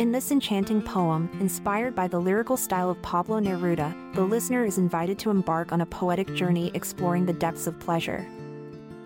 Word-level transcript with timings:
In 0.00 0.10
this 0.10 0.32
enchanting 0.32 0.82
poem, 0.82 1.30
inspired 1.38 1.94
by 1.94 2.08
the 2.08 2.18
lyrical 2.18 2.56
style 2.56 2.90
of 2.90 3.00
Pablo 3.00 3.38
Neruda, 3.38 3.94
the 4.14 4.24
listener 4.24 4.64
is 4.64 4.76
invited 4.76 5.20
to 5.20 5.30
embark 5.30 5.70
on 5.70 5.82
a 5.82 5.86
poetic 5.86 6.34
journey 6.34 6.72
exploring 6.74 7.24
the 7.24 7.32
depths 7.32 7.68
of 7.68 7.78
pleasure. 7.78 8.26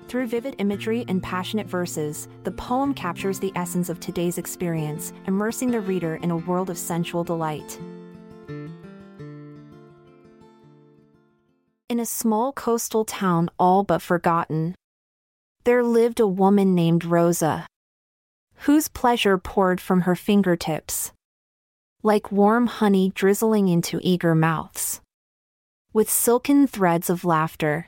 Through 0.08 0.28
vivid 0.28 0.56
imagery 0.56 1.04
and 1.06 1.22
passionate 1.22 1.66
verses, 1.66 2.26
the 2.44 2.52
poem 2.52 2.94
captures 2.94 3.38
the 3.38 3.52
essence 3.54 3.90
of 3.90 4.00
today's 4.00 4.38
experience, 4.38 5.12
immersing 5.26 5.70
the 5.70 5.82
reader 5.82 6.16
in 6.16 6.30
a 6.30 6.38
world 6.38 6.70
of 6.70 6.78
sensual 6.78 7.22
delight. 7.22 7.78
In 11.90 12.00
a 12.00 12.06
small 12.06 12.50
coastal 12.54 13.04
town 13.04 13.50
all 13.58 13.84
but 13.84 14.00
forgotten, 14.00 14.74
there 15.64 15.84
lived 15.84 16.18
a 16.18 16.26
woman 16.26 16.74
named 16.74 17.04
Rosa 17.04 17.66
whose 18.62 18.88
pleasure 18.88 19.38
poured 19.38 19.80
from 19.80 20.02
her 20.02 20.16
fingertips. 20.16 21.12
Like 22.02 22.32
warm 22.32 22.66
honey 22.66 23.12
drizzling 23.14 23.68
into 23.68 24.00
eager 24.02 24.34
mouths. 24.34 25.00
With 25.92 26.10
silken 26.10 26.66
threads 26.66 27.08
of 27.08 27.24
laughter. 27.24 27.86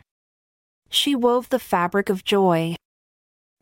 She 0.88 1.14
wove 1.14 1.48
the 1.48 1.58
fabric 1.58 2.08
of 2.08 2.24
joy. 2.24 2.76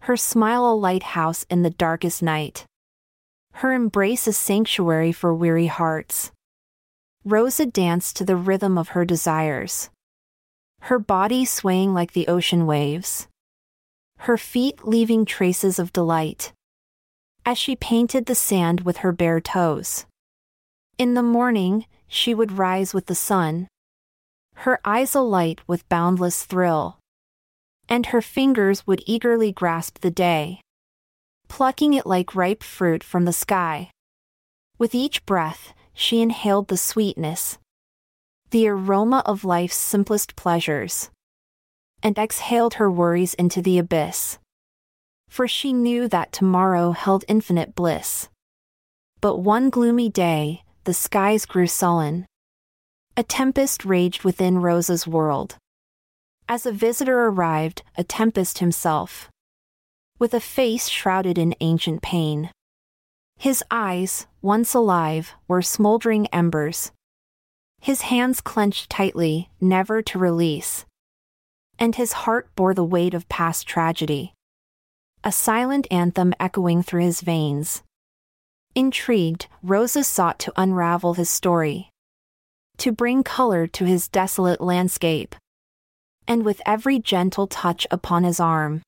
Her 0.03 0.17
smile 0.17 0.71
a 0.71 0.75
lighthouse 0.75 1.45
in 1.51 1.63
the 1.63 1.71
darkest 1.71 2.23
night. 2.23 2.67
Her 3.53 3.73
embrace 3.73 4.27
a 4.27 4.33
sanctuary 4.33 5.13
for 5.13 5.35
weary 5.35 5.67
hearts. 5.67 6.31
Rosa 7.25 7.67
danced 7.67 8.17
to 8.17 8.25
the 8.25 8.37
rhythm 8.37 8.79
of 8.79 8.91
her 8.91 9.05
desires. 9.05 9.91
Her 10.83 10.99
body 10.99 11.45
swaying 11.45 11.93
like 11.95 12.13
the 12.13 12.29
ocean 12.29 12.67
waves. 12.67 13.27
Her 14.19 14.37
feet 14.37 14.87
leaving 14.87 15.25
traces 15.25 15.79
of 15.79 15.93
delight 15.93 16.53
as 17.49 17.57
she 17.57 17.75
painted 17.75 18.27
the 18.27 18.35
sand 18.35 18.83
with 18.83 18.99
her 18.99 19.11
bare 19.11 19.41
toes. 19.41 20.05
In 20.99 21.15
the 21.15 21.23
morning, 21.23 21.87
she 22.07 22.35
would 22.35 22.59
rise 22.59 22.93
with 22.93 23.07
the 23.07 23.15
sun, 23.15 23.69
her 24.55 24.79
eyes 24.85 25.15
alight 25.15 25.63
with 25.67 25.89
boundless 25.89 26.45
thrill, 26.45 26.99
and 27.89 28.05
her 28.05 28.21
fingers 28.21 28.87
would 28.87 29.03
eagerly 29.07 29.51
grasp 29.51 30.01
the 30.01 30.11
day, 30.11 30.61
plucking 31.49 31.95
it 31.95 32.05
like 32.05 32.35
ripe 32.35 32.63
fruit 32.63 33.03
from 33.03 33.25
the 33.25 33.33
sky. 33.33 33.91
With 34.77 34.95
each 34.95 35.25
breath, 35.25 35.73
she 35.95 36.21
inhaled 36.21 36.69
the 36.69 36.77
sweetness, 36.77 37.57
the 38.51 38.69
aroma 38.69 39.23
of 39.25 39.43
life's 39.43 39.75
simplest 39.75 40.37
pleasures, 40.37 41.09
and 42.03 42.19
exhaled 42.19 42.75
her 42.75 42.91
worries 42.91 43.33
into 43.33 43.63
the 43.63 43.79
abyss 43.79 44.39
for 45.29 45.47
she 45.47 45.73
knew 45.73 46.09
that 46.09 46.33
tomorrow 46.33 46.93
held 46.93 47.25
infinite 47.29 47.75
bliss. 47.75 48.29
But 49.21 49.37
one 49.37 49.71
gloomy 49.71 50.09
day, 50.09 50.63
the 50.85 50.95
skies 50.95 51.45
grew 51.45 51.67
sullen. 51.67 52.27
A 53.17 53.23
tempest 53.23 53.85
raged 53.85 54.25
within 54.25 54.59
Rosa's 54.59 55.07
world. 55.07 55.57
As 56.49 56.65
a 56.65 56.73
visitor 56.73 57.27
arrived, 57.27 57.83
a 57.97 58.05
tempest 58.05 58.59
himself. 58.59 59.29
With 60.19 60.33
a 60.33 60.41
face 60.41 60.89
shrouded 60.89 61.37
in 61.37 61.55
ancient 61.61 62.01
pain. 62.01 62.51
His 63.37 63.63
eyes, 63.71 64.27
once 64.41 64.73
alive, 64.73 65.35
were 65.47 65.63
smoldering 65.63 66.27
embers. 66.29 66.91
His 67.81 68.03
hands 68.03 68.41
clenched 68.41 68.91
tightly, 68.91 69.51
never 69.61 70.01
to 70.03 70.19
release. 70.19 70.87
And 71.79 71.95
his 71.95 72.13
heart 72.25 72.49
bore 72.57 72.75
the 72.75 72.83
weight 72.85 73.15
of 73.15 73.29
past 73.29 73.69
tragedy 73.69 74.35
a 75.25 75.33
silent 75.33 75.87
anthem 75.91 76.33
echoing 76.39 76.83
through 76.83 77.03
his 77.03 77.21
veins. 77.21 77.83
Intrigued, 78.75 79.47
Rosa 79.63 80.05
sought 80.05 80.39
to 80.41 80.53
unravel 80.57 81.15
his 81.15 81.29
story, 81.29 81.91
to 82.77 82.93
bring 82.93 83.25
color 83.25 83.67
to 83.67 83.85
his 83.85 84.09
desolate 84.09 84.61
landscape. 84.61 85.35
And 86.27 86.45
with 86.45 86.63
every 86.65 86.99
gentle 86.99 87.47
touch 87.47 87.87
upon 87.91 88.25
his 88.25 88.39
arm, 88.39 88.83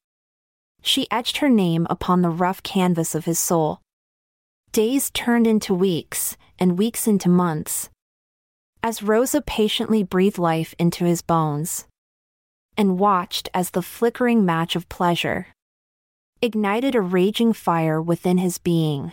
she 0.82 1.10
etched 1.10 1.38
her 1.38 1.48
name 1.48 1.86
upon 1.90 2.22
the 2.22 2.30
rough 2.30 2.62
canvas 2.62 3.14
of 3.14 3.24
his 3.24 3.38
soul. 3.38 3.80
Days 4.72 5.10
turned 5.10 5.46
into 5.46 5.74
weeks, 5.74 6.36
and 6.58 6.78
weeks 6.78 7.08
into 7.08 7.28
months. 7.28 7.88
As 8.82 9.02
Rosa 9.02 9.42
patiently 9.42 10.02
breathed 10.04 10.38
life 10.38 10.74
into 10.78 11.04
his 11.04 11.22
bones, 11.22 11.86
and 12.76 12.98
watched 12.98 13.48
as 13.52 13.70
the 13.70 13.82
flickering 13.82 14.44
match 14.44 14.76
of 14.76 14.88
pleasure 14.88 15.48
ignited 16.42 16.94
a 16.94 17.00
raging 17.00 17.52
fire 17.52 18.00
within 18.00 18.38
his 18.38 18.58
being. 18.58 19.12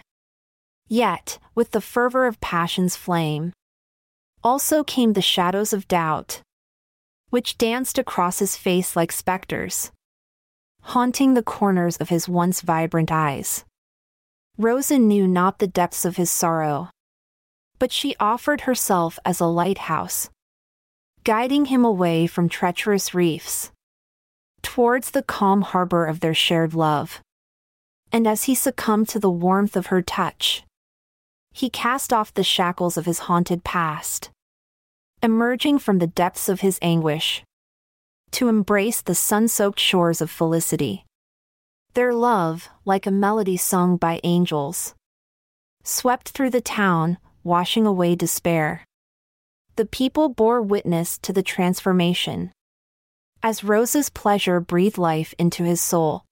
Yet, 0.87 1.39
with 1.53 1.71
the 1.71 1.81
fervor 1.81 2.25
of 2.25 2.39
passion's 2.39 2.95
flame, 2.95 3.53
also 4.43 4.83
came 4.83 5.13
the 5.13 5.21
shadows 5.21 5.73
of 5.73 5.87
doubt, 5.87 6.41
which 7.29 7.57
danced 7.57 7.97
across 7.97 8.39
his 8.39 8.55
face 8.55 8.95
like 8.95 9.11
specters, 9.11 9.91
haunting 10.81 11.33
the 11.33 11.43
corners 11.43 11.97
of 11.97 12.09
his 12.09 12.29
once 12.29 12.61
vibrant 12.61 13.11
eyes. 13.11 13.65
Rosa 14.57 14.97
knew 14.97 15.27
not 15.27 15.59
the 15.59 15.67
depths 15.67 16.05
of 16.05 16.15
his 16.15 16.31
sorrow, 16.31 16.89
but 17.79 17.91
she 17.91 18.15
offered 18.19 18.61
herself 18.61 19.19
as 19.25 19.39
a 19.39 19.45
lighthouse, 19.45 20.29
guiding 21.25 21.65
him 21.65 21.83
away 21.83 22.25
from 22.25 22.47
treacherous 22.47 23.13
reefs 23.13 23.71
towards 24.77 25.09
the 25.09 25.23
calm 25.23 25.63
harbor 25.63 26.05
of 26.05 26.19
their 26.19 26.35
shared 26.35 26.75
love. 26.75 27.19
And 28.11 28.27
as 28.27 28.43
he 28.43 28.53
succumbed 28.53 29.09
to 29.09 29.17
the 29.17 29.27
warmth 29.27 29.75
of 29.75 29.87
her 29.87 30.03
touch, 30.03 30.65
he 31.51 31.67
cast 31.67 32.13
off 32.13 32.31
the 32.31 32.43
shackles 32.43 32.95
of 32.95 33.07
his 33.07 33.25
haunted 33.25 33.63
past, 33.63 34.29
emerging 35.23 35.79
from 35.79 35.97
the 35.97 36.05
depths 36.05 36.47
of 36.47 36.61
his 36.61 36.77
anguish 36.79 37.41
to 38.29 38.49
embrace 38.49 39.01
the 39.01 39.15
sun 39.15 39.47
soaked 39.47 39.79
shores 39.79 40.21
of 40.21 40.29
felicity. 40.29 41.05
Their 41.95 42.13
love, 42.13 42.69
like 42.85 43.07
a 43.07 43.17
melody 43.25 43.57
sung 43.57 43.97
by 43.97 44.21
angels, 44.23 44.93
swept 45.83 46.29
through 46.29 46.51
the 46.51 46.61
town, 46.61 47.17
washing 47.43 47.87
away 47.87 48.15
despair. 48.15 48.85
The 49.75 49.87
people 49.87 50.29
bore 50.29 50.61
witness 50.61 51.17
to 51.23 51.33
the 51.33 51.41
transformation 51.41 52.51
as 53.43 53.63
Rosa's 53.63 54.09
pleasure 54.09 54.59
breathed 54.59 54.97
life 54.97 55.33
into 55.37 55.63
his 55.63 55.81
soul. 55.81 56.23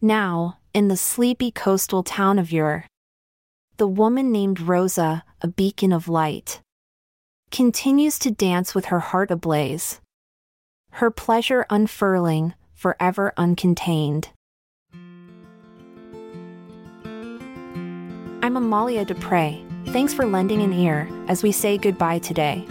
Now, 0.00 0.58
in 0.72 0.88
the 0.88 0.96
sleepy 0.96 1.50
coastal 1.50 2.02
town 2.02 2.38
of 2.38 2.52
Ur, 2.52 2.84
the 3.76 3.88
woman 3.88 4.30
named 4.32 4.60
Rosa, 4.60 5.24
a 5.40 5.48
beacon 5.48 5.92
of 5.92 6.08
light, 6.08 6.60
continues 7.50 8.18
to 8.20 8.30
dance 8.30 8.74
with 8.74 8.86
her 8.86 9.00
heart 9.00 9.30
ablaze, 9.30 10.00
her 10.92 11.10
pleasure 11.10 11.66
unfurling, 11.70 12.54
forever 12.74 13.32
uncontained. 13.36 14.28
I'm 18.42 18.56
Amalia 18.56 19.04
Dupre. 19.04 19.58
Thanks 19.86 20.12
for 20.12 20.26
lending 20.26 20.62
an 20.62 20.72
ear 20.72 21.08
as 21.28 21.42
we 21.42 21.50
say 21.50 21.78
goodbye 21.78 22.18
today. 22.18 22.66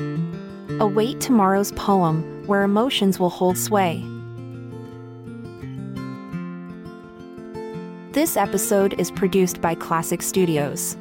Await 0.80 1.20
tomorrow's 1.20 1.72
poem 1.72 2.33
where 2.48 2.64
emotions 2.64 3.20
will 3.20 3.30
hold 3.30 3.58
sway. 3.58 4.04
This 8.12 8.38
episode 8.38 9.00
is 9.00 9.10
produced 9.10 9.60
by 9.60 9.74
Klassic 9.76 10.22
Studios. 10.22 10.98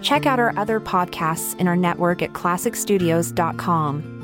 Check 0.00 0.24
out 0.24 0.40
our 0.40 0.56
other 0.56 0.80
podcasts 0.80 1.58
in 1.58 1.68
our 1.68 1.76
network 1.76 2.22
at 2.22 2.32
klassicstudios.com. 2.32 4.21